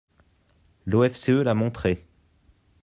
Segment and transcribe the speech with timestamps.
[0.87, 2.07] L’OFCE l’a montré.